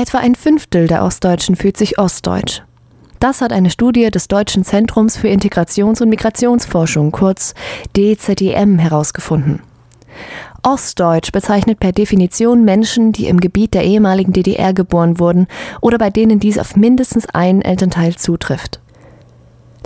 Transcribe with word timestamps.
Etwa 0.00 0.16
ein 0.16 0.34
Fünftel 0.34 0.86
der 0.86 1.04
Ostdeutschen 1.04 1.56
fühlt 1.56 1.76
sich 1.76 1.98
ostdeutsch. 1.98 2.62
Das 3.18 3.42
hat 3.42 3.52
eine 3.52 3.68
Studie 3.68 4.10
des 4.10 4.28
Deutschen 4.28 4.64
Zentrums 4.64 5.18
für 5.18 5.28
Integrations- 5.28 6.00
und 6.00 6.08
Migrationsforschung, 6.08 7.12
kurz 7.12 7.52
DZIM, 7.94 8.78
herausgefunden. 8.78 9.60
Ostdeutsch 10.62 11.32
bezeichnet 11.32 11.80
per 11.80 11.92
Definition 11.92 12.64
Menschen, 12.64 13.12
die 13.12 13.26
im 13.26 13.40
Gebiet 13.40 13.74
der 13.74 13.84
ehemaligen 13.84 14.32
DDR 14.32 14.72
geboren 14.72 15.18
wurden 15.18 15.48
oder 15.82 15.98
bei 15.98 16.08
denen 16.08 16.40
dies 16.40 16.56
auf 16.56 16.76
mindestens 16.76 17.26
einen 17.26 17.60
Elternteil 17.60 18.16
zutrifft. 18.16 18.80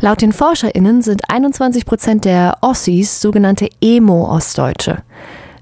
Laut 0.01 0.23
den 0.23 0.33
ForscherInnen 0.33 1.03
sind 1.03 1.29
21 1.29 1.87
Prozent 1.87 2.25
der 2.25 2.59
Ossis 2.61 3.21
sogenannte 3.21 3.69
Emo-Ostdeutsche. 3.81 5.03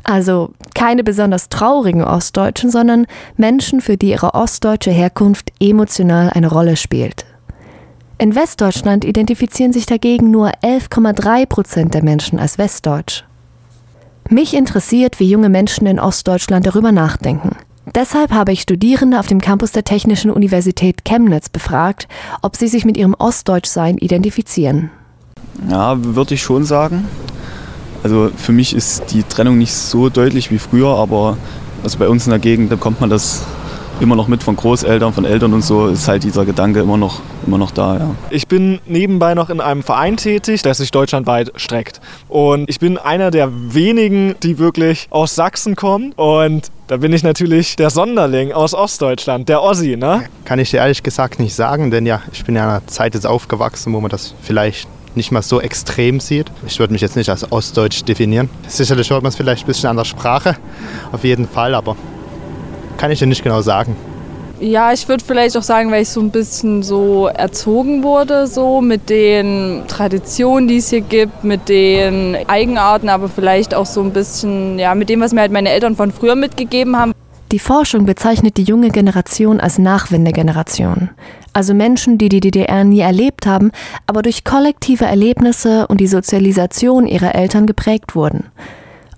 Also 0.05 0.53
keine 0.75 1.05
besonders 1.05 1.49
traurigen 1.49 2.03
Ostdeutschen, 2.03 2.71
sondern 2.71 3.07
Menschen, 3.37 3.81
für 3.81 3.97
die 3.97 4.11
ihre 4.11 4.35
ostdeutsche 4.35 4.91
Herkunft 4.91 5.53
emotional 5.61 6.31
eine 6.31 6.49
Rolle 6.49 6.77
spielt. 6.77 7.25
In 8.19 8.35
Westdeutschland 8.35 9.05
identifizieren 9.05 9.73
sich 9.73 9.87
dagegen 9.87 10.31
nur 10.31 10.51
11,3 10.63 11.47
Prozent 11.47 11.95
der 11.95 12.05
Menschen 12.05 12.39
als 12.39 12.59
westdeutsch. 12.59 13.25
Mich 14.29 14.55
interessiert, 14.55 15.19
wie 15.19 15.29
junge 15.29 15.49
Menschen 15.49 15.87
in 15.87 15.99
Ostdeutschland 15.99 16.67
darüber 16.67 16.93
nachdenken. 16.93 17.57
Deshalb 17.95 18.31
habe 18.31 18.53
ich 18.53 18.63
Studierende 18.63 19.19
auf 19.19 19.27
dem 19.27 19.41
Campus 19.41 19.73
der 19.73 19.83
Technischen 19.83 20.31
Universität 20.31 21.05
Chemnitz 21.05 21.49
befragt, 21.49 22.07
ob 22.41 22.55
sie 22.57 22.69
sich 22.69 22.85
mit 22.85 22.97
ihrem 22.97 23.15
Ostdeutschsein 23.15 23.99
identifizieren. 23.99 24.91
Ja, 25.69 25.97
würde 25.99 26.35
ich 26.35 26.43
schon 26.43 26.65
sagen. 26.65 27.07
Also 28.03 28.31
für 28.37 28.53
mich 28.53 28.75
ist 28.75 29.13
die 29.13 29.23
Trennung 29.23 29.59
nicht 29.59 29.73
so 29.73 30.09
deutlich 30.09 30.51
wie 30.51 30.59
früher, 30.59 30.97
aber 30.97 31.37
also 31.83 31.99
bei 31.99 32.09
uns 32.09 32.27
in 32.27 32.31
der 32.31 32.39
Gegend 32.39 32.69
bekommt 32.71 33.01
man 33.01 33.11
das 33.11 33.45
immer 34.01 34.17
noch 34.17 34.27
mit 34.29 34.43
von 34.43 34.57
Großeltern, 34.57 35.13
von 35.13 35.25
Eltern 35.25 35.53
und 35.55 35.63
so, 35.63 35.87
ist 35.87 36.09
halt 36.09 36.25
dieser 36.25 36.45
Gedanke 36.45 36.81
immer 36.81 36.97
noch, 36.97 37.21
immer 37.47 37.59
noch 37.59 37.71
da. 37.71 37.99
Ja. 37.99 38.11
Ich 38.31 38.49
bin 38.49 38.81
nebenbei 38.87 39.35
noch 39.35 39.49
in 39.49 39.61
einem 39.61 39.83
Verein 39.83 40.17
tätig, 40.17 40.63
der 40.63 40.75
sich 40.75 40.91
deutschlandweit 40.91 41.53
streckt. 41.57 42.01
Und 42.29 42.69
ich 42.69 42.81
bin 42.81 42.99
einer 42.99 43.31
der 43.31 43.51
wenigen, 43.53 44.35
die 44.43 44.59
wirklich 44.59 45.07
aus 45.11 45.35
Sachsen 45.35 45.77
kommen. 45.77 46.13
Und 46.15 46.71
da 46.89 46.97
bin 46.97 47.13
ich 47.13 47.23
natürlich 47.23 47.77
der 47.77 47.91
Sonderling 47.91 48.53
aus 48.53 48.75
Ostdeutschland, 48.75 49.49
der 49.49 49.63
Ossi, 49.63 49.97
ne? 49.97 50.25
Kann 50.45 50.59
ich 50.59 50.71
dir 50.71 50.79
ehrlich 50.79 51.03
gesagt 51.03 51.39
nicht 51.39 51.55
sagen, 51.55 51.91
denn 51.91 52.05
ja, 52.05 52.23
ich 52.33 52.45
bin 52.45 52.57
ja 52.57 52.65
in 52.65 52.71
einer 52.71 52.87
Zeit 52.89 53.15
jetzt 53.15 53.27
aufgewachsen, 53.27 53.93
wo 53.93 54.01
man 54.01 54.11
das 54.11 54.35
vielleicht 54.43 54.89
nicht 55.17 55.33
mal 55.33 55.43
so 55.43 55.61
extrem 55.61 56.21
sieht. 56.21 56.51
Ich 56.67 56.79
würde 56.79 56.93
mich 56.93 57.03
jetzt 57.03 57.17
nicht 57.17 57.31
als 57.31 57.51
Ostdeutsch 57.51 58.05
definieren. 58.05 58.49
Sicherlich 58.69 59.11
hört 59.11 59.23
man 59.23 59.31
es 59.31 59.37
vielleicht 59.37 59.65
ein 59.65 59.67
bisschen 59.67 59.89
an 59.89 59.97
der 59.97 60.05
Sprache, 60.05 60.57
auf 61.13 61.25
jeden 61.25 61.49
Fall, 61.49 61.75
aber 61.75 61.97
kann 62.97 63.11
ich 63.11 63.19
dir 63.19 63.27
nicht 63.27 63.43
genau 63.43 63.61
sagen. 63.63 63.97
Ja, 64.61 64.93
ich 64.93 65.09
würde 65.09 65.25
vielleicht 65.25 65.57
auch 65.57 65.63
sagen, 65.63 65.91
weil 65.91 66.03
ich 66.03 66.09
so 66.09 66.21
ein 66.21 66.31
bisschen 66.31 66.85
so 66.85 67.27
erzogen 67.27 68.05
wurde, 68.05 68.47
so 68.47 68.81
mit 68.81 69.11
den 69.11 69.83
Traditionen, 69.89 70.69
die 70.69 70.77
es 70.77 70.91
hier 70.91 71.01
gibt, 71.01 71.43
mit 71.43 71.69
den 71.69 72.37
Eigenarten, 72.47 73.09
aber 73.09 73.29
vielleicht 73.29 73.75
auch 73.75 73.87
so 73.87 74.03
ein 74.03 74.13
bisschen, 74.13 74.79
ja, 74.79 74.95
mit 74.95 75.09
dem, 75.09 75.21
was 75.21 75.33
mir 75.33 75.41
halt 75.41 75.51
meine 75.51 75.71
Eltern 75.71 75.97
von 75.97 76.13
früher 76.13 76.37
mitgegeben 76.37 76.97
haben. 76.97 77.13
Die 77.53 77.59
Forschung 77.59 78.07
bezeichnet 78.07 78.57
die 78.57 78.63
junge 78.63 78.89
Generation 78.89 79.61
als 79.61 79.79
Nachwendegeneration. 79.79 81.11
Also 81.53 81.75
Menschen, 81.75 82.17
die 82.17 82.31
die 82.31 82.41
DDR 82.41 82.83
nie 82.83 83.01
erlebt 83.01 83.45
haben, 83.45 83.73
aber 84.07 84.23
durch 84.23 84.43
kollektive 84.43 85.05
Erlebnisse 85.05 85.87
und 85.87 86.01
die 86.01 86.07
Sozialisation 86.07 87.07
ihrer 87.07 87.35
Eltern 87.35 87.67
geprägt 87.67 88.15
wurden. 88.15 88.47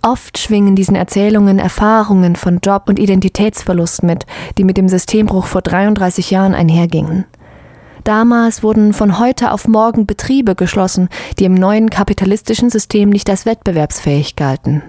Oft 0.02 0.36
schwingen 0.36 0.74
diesen 0.74 0.96
Erzählungen 0.96 1.60
Erfahrungen 1.60 2.34
von 2.34 2.58
Job- 2.58 2.88
und 2.88 2.98
Identitätsverlust 2.98 4.02
mit, 4.02 4.26
die 4.58 4.64
mit 4.64 4.78
dem 4.78 4.88
Systembruch 4.88 5.46
vor 5.46 5.62
33 5.62 6.32
Jahren 6.32 6.54
einhergingen. 6.54 7.26
Damals 8.02 8.64
wurden 8.64 8.94
von 8.94 9.20
heute 9.20 9.52
auf 9.52 9.68
morgen 9.68 10.06
Betriebe 10.06 10.56
geschlossen, 10.56 11.08
die 11.38 11.44
im 11.44 11.54
neuen 11.54 11.88
kapitalistischen 11.88 12.68
System 12.68 13.10
nicht 13.10 13.30
als 13.30 13.46
wettbewerbsfähig 13.46 14.34
galten. 14.34 14.82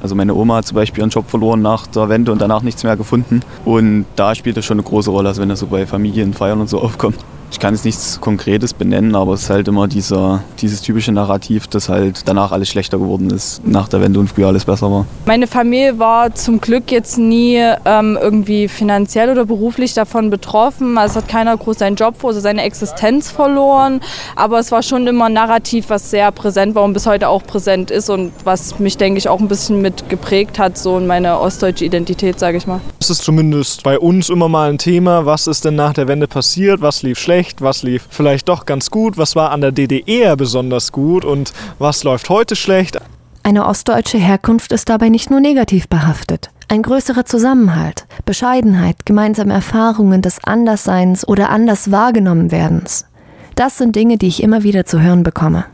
Also 0.00 0.14
meine 0.14 0.34
Oma 0.34 0.56
hat 0.56 0.66
zum 0.66 0.76
Beispiel 0.76 1.02
ihren 1.02 1.10
Job 1.10 1.28
verloren 1.28 1.62
nach 1.62 1.86
der 1.86 2.08
Wende 2.08 2.32
und 2.32 2.40
danach 2.40 2.62
nichts 2.62 2.84
mehr 2.84 2.96
gefunden. 2.96 3.40
Und 3.64 4.06
da 4.16 4.34
spielt 4.34 4.56
das 4.56 4.64
schon 4.64 4.78
eine 4.78 4.88
große 4.88 5.10
Rolle, 5.10 5.28
also 5.28 5.42
wenn 5.42 5.48
das 5.48 5.60
so 5.60 5.66
bei 5.66 5.86
Familienfeiern 5.86 6.60
und 6.60 6.68
so 6.68 6.80
aufkommt 6.80 7.18
ich 7.50 7.58
kann 7.58 7.74
jetzt 7.74 7.84
nichts 7.84 8.20
Konkretes 8.20 8.74
benennen, 8.74 9.14
aber 9.14 9.32
es 9.32 9.44
ist 9.44 9.50
halt 9.50 9.68
immer 9.68 9.88
dieser, 9.88 10.42
dieses 10.60 10.82
typische 10.82 11.12
Narrativ, 11.12 11.66
dass 11.66 11.88
halt 11.88 12.22
danach 12.26 12.52
alles 12.52 12.68
schlechter 12.68 12.98
geworden 12.98 13.30
ist, 13.30 13.66
nach 13.66 13.88
der 13.88 14.00
Wende 14.00 14.20
und 14.20 14.28
früher 14.28 14.48
alles 14.48 14.64
besser 14.64 14.90
war. 14.90 15.06
Meine 15.26 15.46
Familie 15.46 15.98
war 15.98 16.34
zum 16.34 16.60
Glück 16.60 16.90
jetzt 16.90 17.18
nie 17.18 17.56
ähm, 17.84 18.18
irgendwie 18.20 18.68
finanziell 18.68 19.30
oder 19.30 19.46
beruflich 19.46 19.94
davon 19.94 20.30
betroffen. 20.30 20.98
Also 20.98 21.18
es 21.18 21.24
hat 21.24 21.30
keiner 21.30 21.56
groß 21.56 21.78
seinen 21.78 21.96
Job, 21.96 22.22
also 22.22 22.40
seine 22.40 22.62
Existenz 22.62 23.30
verloren. 23.30 24.00
Aber 24.36 24.58
es 24.58 24.70
war 24.70 24.82
schon 24.82 25.06
immer 25.06 25.26
ein 25.26 25.32
Narrativ, 25.32 25.86
was 25.88 26.10
sehr 26.10 26.30
präsent 26.32 26.74
war 26.74 26.84
und 26.84 26.92
bis 26.92 27.06
heute 27.06 27.28
auch 27.28 27.44
präsent 27.44 27.90
ist 27.90 28.10
und 28.10 28.32
was 28.44 28.78
mich, 28.78 28.98
denke 28.98 29.18
ich, 29.18 29.28
auch 29.28 29.40
ein 29.40 29.48
bisschen 29.48 29.80
mit 29.80 30.08
geprägt 30.08 30.58
hat, 30.58 30.76
so 30.76 30.98
in 30.98 31.06
meine 31.06 31.40
ostdeutsche 31.40 31.84
Identität, 31.84 32.38
sage 32.38 32.58
ich 32.58 32.66
mal. 32.66 32.80
Es 33.00 33.10
ist 33.10 33.22
zumindest 33.22 33.84
bei 33.84 33.98
uns 33.98 34.28
immer 34.28 34.48
mal 34.48 34.70
ein 34.70 34.78
Thema, 34.78 35.24
was 35.24 35.46
ist 35.46 35.64
denn 35.64 35.76
nach 35.76 35.94
der 35.94 36.08
Wende 36.08 36.28
passiert, 36.28 36.82
was 36.82 37.02
lief 37.02 37.18
schlecht 37.18 37.37
schlecht, 37.38 37.62
was 37.62 37.84
lief 37.84 38.08
vielleicht 38.10 38.48
doch 38.48 38.66
ganz 38.66 38.90
gut, 38.90 39.16
was 39.16 39.36
war 39.36 39.52
an 39.52 39.60
der 39.60 39.70
DDR 39.70 40.36
besonders 40.36 40.90
gut 40.90 41.24
und 41.24 41.52
was 41.78 42.02
läuft 42.02 42.28
heute 42.30 42.56
schlecht. 42.56 42.98
Eine 43.44 43.66
ostdeutsche 43.66 44.18
Herkunft 44.18 44.72
ist 44.72 44.88
dabei 44.88 45.08
nicht 45.08 45.30
nur 45.30 45.38
negativ 45.38 45.88
behaftet. 45.88 46.50
Ein 46.66 46.82
größerer 46.82 47.24
Zusammenhalt, 47.24 48.06
Bescheidenheit, 48.24 49.06
gemeinsame 49.06 49.54
Erfahrungen 49.54 50.20
des 50.20 50.42
Andersseins 50.42 51.26
oder 51.26 51.50
anders 51.50 51.92
wahrgenommen 51.92 52.50
werdens. 52.50 53.06
Das 53.54 53.78
sind 53.78 53.94
Dinge, 53.94 54.18
die 54.18 54.26
ich 54.26 54.42
immer 54.42 54.64
wieder 54.64 54.84
zu 54.84 55.00
hören 55.00 55.22
bekomme. 55.22 55.64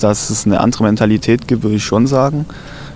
Dass 0.00 0.30
es 0.30 0.46
eine 0.46 0.60
andere 0.60 0.84
Mentalität 0.84 1.46
gibt, 1.46 1.62
würde 1.62 1.76
ich 1.76 1.84
schon 1.84 2.06
sagen. 2.06 2.46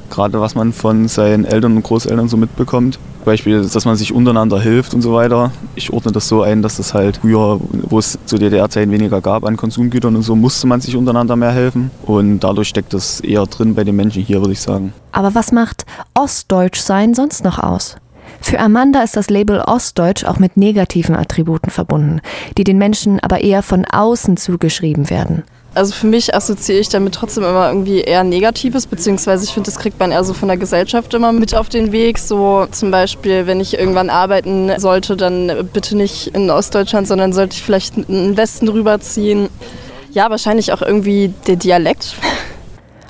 Gerade 0.09 0.41
was 0.41 0.55
man 0.55 0.73
von 0.73 1.09
seinen 1.09 1.45
Eltern 1.45 1.77
und 1.77 1.83
Großeltern 1.83 2.29
so 2.29 2.39
mitbekommt. 2.39 2.99
Beispiel, 3.25 3.61
dass 3.61 3.85
man 3.85 3.97
sich 3.97 4.13
untereinander 4.13 4.61
hilft 4.61 4.95
und 4.95 5.03
so 5.03 5.15
weiter. 5.15 5.51
Ich 5.75 5.93
ordne 5.93 6.13
das 6.13 6.29
so 6.29 6.43
ein, 6.43 6.63
dass 6.63 6.77
das 6.77 6.95
halt 6.95 7.19
früher, 7.19 7.61
wo 7.71 7.99
es 7.99 8.19
zu 8.27 8.39
DDR-Zeiten 8.39 8.91
weniger 8.91 9.21
gab 9.21 9.45
an 9.45 9.57
Konsumgütern 9.57 10.15
und 10.15 10.23
so, 10.23 10.37
musste 10.37 10.67
man 10.67 10.81
sich 10.81 10.97
untereinander 10.97 11.37
mehr 11.37 11.53
helfen. 11.53 11.91
Und 12.05 12.41
dadurch 12.41 12.69
steckt 12.69 12.95
das 12.95 13.21
eher 13.21 13.47
drin 13.47 13.75
bei 13.75 13.85
den 13.85 13.97
Menschen 13.97 14.23
hier, 14.23 14.41
würde 14.41 14.53
ich 14.53 14.61
sagen. 14.61 14.93
Aber 15.13 15.35
was 15.35 15.53
macht 15.53 15.85
Ostdeutsch 16.15 16.81
sein 16.81 17.15
sonst 17.15 17.45
noch 17.45 17.59
aus? 17.59 17.97
Für 18.41 18.59
Amanda 18.59 19.03
ist 19.03 19.17
das 19.17 19.31
Label 19.31 19.61
Ostdeutsch 19.61 20.25
auch 20.25 20.39
mit 20.39 20.57
negativen 20.57 21.17
Attributen 21.17 21.71
verbunden, 21.71 22.21
die 22.59 22.65
den 22.65 22.79
Menschen 22.79 23.21
aber 23.21 23.41
eher 23.41 23.63
von 23.63 23.85
außen 23.85 24.37
zugeschrieben 24.37 25.09
werden. 25.11 25.45
Also 25.75 25.93
für 25.93 26.07
mich 26.07 26.35
assoziiere 26.35 26.79
ich 26.79 26.89
damit 26.89 27.15
trotzdem 27.15 27.43
immer 27.43 27.69
irgendwie 27.69 28.01
eher 28.01 28.23
Negatives, 28.23 28.87
beziehungsweise 28.87 29.45
ich 29.45 29.51
finde, 29.51 29.71
das 29.71 29.79
kriegt 29.79 29.99
man 29.99 30.13
eher 30.13 30.23
so 30.23 30.33
von 30.33 30.47
der 30.47 30.57
Gesellschaft 30.57 31.13
immer 31.15 31.33
mit 31.33 31.55
auf 31.55 31.69
den 31.69 31.91
Weg. 31.91 32.19
So 32.21 32.67
zum 32.71 32.93
Beispiel, 32.93 33.49
wenn 33.49 33.61
ich 33.61 33.77
irgendwann 33.77 34.09
arbeiten 34.09 34.71
sollte, 34.79 35.17
dann 35.17 35.69
bitte 35.73 35.97
nicht 35.97 36.29
in 36.29 36.49
Ostdeutschland, 36.49 37.09
sondern 37.09 37.33
sollte 37.33 37.57
ich 37.57 37.63
vielleicht 37.63 37.97
in 37.97 38.05
den 38.07 38.37
Westen 38.37 38.69
rüberziehen. 38.69 39.49
Ja, 40.13 40.31
wahrscheinlich 40.31 40.73
auch 40.73 40.81
irgendwie 40.81 41.35
der 41.49 41.57
Dialekt. 41.57 42.15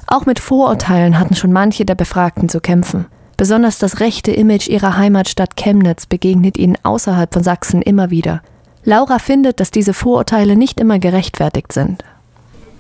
Auch 0.07 0.25
mit 0.25 0.41
Vorurteilen 0.41 1.19
hatten 1.19 1.35
schon 1.35 1.53
manche 1.53 1.85
der 1.85 1.97
Befragten 1.97 2.49
zu 2.49 2.61
kämpfen. 2.61 3.07
Besonders 3.37 3.79
das 3.79 4.01
rechte 4.01 4.31
Image 4.31 4.69
ihrer 4.69 4.97
Heimatstadt 4.97 5.57
Chemnitz 5.57 6.07
begegnet 6.07 6.57
ihnen 6.57 6.79
außerhalb 6.83 7.35
von 7.35 7.43
Sachsen 7.43 7.83
immer 7.83 8.11
wieder. 8.11 8.41
Laura 8.85 9.19
findet, 9.19 9.61
dass 9.61 9.71
diese 9.71 9.93
Vorurteile 9.93 10.57
nicht 10.57 10.81
immer 10.81 10.99
gerechtfertigt 10.99 11.73
sind. 11.73 12.05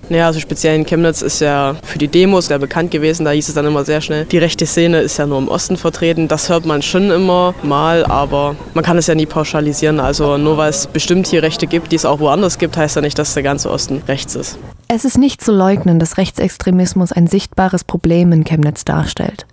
Ja, 0.08 0.26
also 0.26 0.40
speziell 0.40 0.76
in 0.76 0.84
Chemnitz 0.84 1.22
ist 1.22 1.40
ja 1.40 1.76
für 1.82 1.98
die 1.98 2.08
Demos 2.08 2.46
sehr 2.46 2.58
bekannt 2.58 2.90
gewesen. 2.90 3.24
Da 3.24 3.30
hieß 3.30 3.48
es 3.48 3.54
dann 3.54 3.66
immer 3.66 3.84
sehr 3.84 4.00
schnell, 4.00 4.24
die 4.26 4.38
rechte 4.38 4.66
Szene 4.66 5.00
ist 5.00 5.16
ja 5.16 5.26
nur 5.26 5.38
im 5.38 5.48
Osten 5.48 5.76
vertreten. 5.76 6.28
Das 6.28 6.48
hört 6.48 6.66
man 6.66 6.82
schon 6.82 7.10
immer 7.10 7.54
mal, 7.62 8.04
aber 8.04 8.56
man 8.74 8.84
kann 8.84 8.98
es 8.98 9.06
ja 9.06 9.14
nie 9.14 9.26
pauschalisieren. 9.26 10.00
Also 10.00 10.36
nur 10.36 10.56
weil 10.56 10.70
es 10.70 10.86
bestimmt 10.86 11.26
hier 11.26 11.42
Rechte 11.42 11.66
gibt, 11.66 11.92
die 11.92 11.96
es 11.96 12.04
auch 12.04 12.20
woanders 12.20 12.58
gibt, 12.58 12.76
heißt 12.76 12.96
ja 12.96 13.02
nicht, 13.02 13.18
dass 13.18 13.34
der 13.34 13.42
ganze 13.42 13.70
Osten 13.70 14.02
rechts 14.06 14.34
ist. 14.34 14.58
Es 14.88 15.04
ist 15.04 15.18
nicht 15.18 15.42
zu 15.42 15.52
leugnen, 15.52 15.98
dass 15.98 16.18
Rechtsextremismus 16.18 17.12
ein 17.12 17.26
sichtbares 17.26 17.84
Problem 17.84 18.32
in 18.32 18.44
Chemnitz 18.44 18.84
darstellt. 18.84 19.46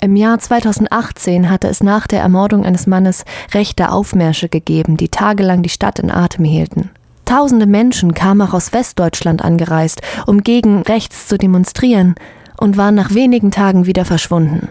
Im 0.00 0.16
Jahr 0.16 0.38
2018 0.38 1.48
hatte 1.48 1.68
es 1.68 1.82
nach 1.82 2.06
der 2.06 2.20
Ermordung 2.20 2.64
eines 2.66 2.86
Mannes 2.86 3.24
rechte 3.54 3.90
Aufmärsche 3.90 4.48
gegeben, 4.48 4.96
die 4.96 5.08
tagelang 5.08 5.62
die 5.62 5.70
Stadt 5.70 5.98
in 5.98 6.10
Atem 6.10 6.44
hielten. 6.44 6.90
Tausende 7.24 7.66
Menschen 7.66 8.14
kamen 8.14 8.42
auch 8.42 8.54
aus 8.54 8.72
Westdeutschland 8.72 9.42
angereist, 9.42 10.02
um 10.26 10.42
gegen 10.42 10.82
rechts 10.82 11.26
zu 11.26 11.38
demonstrieren, 11.38 12.14
und 12.56 12.76
waren 12.76 12.94
nach 12.94 13.14
wenigen 13.14 13.50
Tagen 13.50 13.86
wieder 13.86 14.04
verschwunden. 14.04 14.68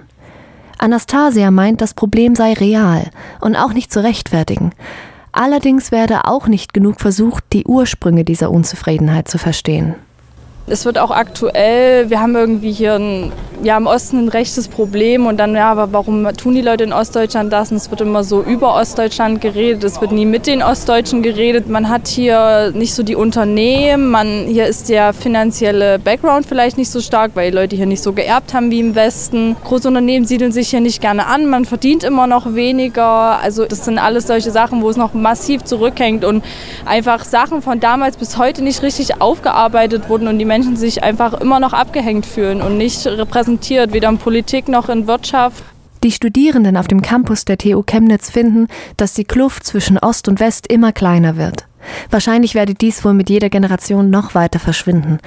Anastasia 0.78 1.52
meint, 1.52 1.82
das 1.82 1.94
Problem 1.94 2.36
sei 2.36 2.54
real 2.54 3.10
und 3.42 3.56
auch 3.56 3.74
nicht 3.74 3.92
zu 3.92 4.04
rechtfertigen. 4.04 4.72
Allerdings 5.32 5.92
werde 5.92 6.26
auch 6.26 6.48
nicht 6.48 6.74
genug 6.74 7.00
versucht, 7.02 7.44
die 7.54 7.66
Ursprünge 7.66 8.24
dieser 8.24 8.52
Unzufriedenheit 8.52 9.28
zu 9.28 9.38
verstehen. 9.38 9.96
Es 10.66 10.86
wird 10.86 10.98
auch 10.98 11.12
aktuell, 11.12 12.10
wir 12.10 12.22
haben 12.22 12.36
irgendwie 12.36 12.72
hier 12.72 12.96
ein, 12.96 13.34
ja, 13.64 13.76
im 13.76 13.86
Osten 13.86 14.18
ein 14.18 14.30
rechtes 14.30 14.70
Problem 14.70 15.26
und 15.26 15.38
dann, 15.38 15.56
ja, 15.56 15.70
aber 15.70 15.92
warum 15.92 16.26
tun 16.38 16.56
die 16.56 16.62
Leute 16.62 16.86
in 16.86 16.94
Ostdeutschland 16.94 17.52
das? 17.52 17.70
Und 17.72 17.78
es 17.78 17.92
wird 17.92 18.00
immer 18.00 18.24
so 18.24 18.42
über 18.42 18.74
Ostdeutschland 18.76 19.42
geredet, 19.42 19.84
es 19.84 20.00
wird 20.00 20.14
nie 20.14 20.26
mit 20.26 20.48
den 20.48 20.64
Ostdeutschen 20.64 21.22
geredet. 21.22 21.68
Man 21.68 21.90
hat 21.90 22.08
hier 22.08 22.72
nicht 22.74 22.94
so 22.94 23.04
die 23.04 23.18
Unternehmen, 23.18 24.10
man, 24.10 24.46
hier 24.48 24.66
ist 24.66 24.88
der 24.88 25.12
finanzielle 25.12 26.00
Background 26.00 26.46
vielleicht 26.46 26.78
nicht 26.78 26.90
so 26.90 27.02
stark, 27.02 27.32
weil 27.34 27.52
die 27.52 27.58
Leute 27.58 27.76
hier 27.76 27.86
nicht 27.86 28.02
so 28.02 28.14
geerbt 28.14 28.54
haben 28.54 28.72
wie 28.72 28.80
im 28.80 28.96
Westen. 28.96 29.58
Große 29.66 29.90
Unternehmen 29.90 30.26
siedeln 30.26 30.54
sich 30.54 30.70
hier 30.70 30.82
nicht 30.82 31.02
gerne 31.02 31.28
an, 31.28 31.46
man 31.46 31.66
verdient 31.66 32.06
immer 32.06 32.26
noch 32.26 32.56
weniger. 32.56 33.38
Also 33.40 33.66
das 33.66 33.84
sind 33.84 34.00
alles 34.00 34.28
solche 34.28 34.52
Sachen, 34.52 34.82
wo 34.82 34.90
es 34.90 34.96
noch 34.96 35.14
massiv 35.14 35.66
zurückhängt 35.66 36.24
und 36.24 36.42
einfach 36.86 37.26
Sachen 37.26 37.62
von 37.62 37.82
damals 37.82 38.16
bis 38.16 38.38
heute 38.38 38.64
nicht 38.64 38.82
richtig 38.82 39.22
aufgearbeitet 39.22 40.08
wurden 40.08 40.30
und 40.30 40.40
die 40.40 40.53
Menschen 40.54 40.76
sich 40.76 41.02
einfach 41.02 41.34
immer 41.34 41.60
noch 41.60 41.74
abgehängt 41.74 42.28
fühlen 42.28 42.62
und 42.62 42.78
nicht 42.78 43.08
repräsentiert, 43.08 43.92
weder 43.92 44.10
in 44.10 44.20
Politik 44.20 44.68
noch 44.68 44.88
in 44.88 45.08
Wirtschaft. 45.08 45.64
Die 46.04 46.12
Studierenden 46.12 46.78
auf 46.78 46.88
dem 46.88 47.02
Campus 47.02 47.44
der 47.44 47.58
TU 47.58 47.82
Chemnitz 47.82 48.30
finden, 48.30 48.68
dass 48.96 49.16
die 49.16 49.24
Kluft 49.24 49.64
zwischen 49.64 49.98
Ost 49.98 50.28
und 50.28 50.40
West 50.40 50.68
immer 50.68 50.92
kleiner 50.92 51.38
wird. 51.38 51.66
Wahrscheinlich 52.12 52.54
werde 52.54 52.76
dies 52.76 53.04
wohl 53.04 53.16
mit 53.16 53.32
jeder 53.32 53.50
Generation 53.50 54.12
noch 54.12 54.36
weiter 54.36 54.60
verschwinden. 54.60 55.18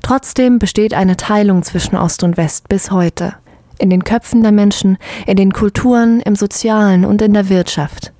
Trotzdem 0.00 0.58
besteht 0.58 0.94
eine 0.94 1.18
Teilung 1.18 1.62
zwischen 1.64 1.96
Ost 1.96 2.22
und 2.22 2.38
West 2.38 2.70
bis 2.70 2.90
heute. 2.90 3.34
In 3.76 3.90
den 3.90 4.04
Köpfen 4.04 4.42
der 4.42 4.52
Menschen, 4.52 4.96
in 5.26 5.36
den 5.36 5.52
Kulturen, 5.52 6.20
im 6.20 6.34
Sozialen 6.34 7.04
und 7.04 7.20
in 7.20 7.34
der 7.34 7.50
Wirtschaft. 7.50 8.10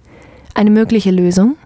Eine 0.52 0.70
mögliche 0.70 1.12
Lösung? 1.12 1.56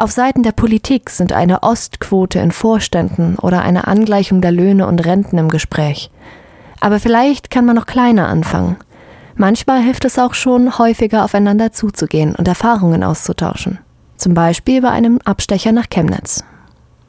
Auf 0.00 0.12
Seiten 0.12 0.44
der 0.44 0.52
Politik 0.52 1.10
sind 1.10 1.32
eine 1.32 1.64
Ostquote 1.64 2.38
in 2.38 2.52
Vorständen 2.52 3.34
oder 3.34 3.62
eine 3.62 3.88
Angleichung 3.88 4.40
der 4.40 4.52
Löhne 4.52 4.86
und 4.86 5.04
Renten 5.04 5.38
im 5.38 5.48
Gespräch. 5.48 6.08
Aber 6.78 7.00
vielleicht 7.00 7.50
kann 7.50 7.64
man 7.64 7.74
noch 7.74 7.86
kleiner 7.86 8.28
anfangen. 8.28 8.76
Manchmal 9.34 9.82
hilft 9.82 10.04
es 10.04 10.16
auch 10.16 10.34
schon, 10.34 10.78
häufiger 10.78 11.24
aufeinander 11.24 11.72
zuzugehen 11.72 12.36
und 12.36 12.46
Erfahrungen 12.46 13.02
auszutauschen. 13.02 13.80
Zum 14.16 14.34
Beispiel 14.34 14.82
bei 14.82 14.90
einem 14.90 15.18
Abstecher 15.24 15.72
nach 15.72 15.88
Chemnitz. 15.90 16.44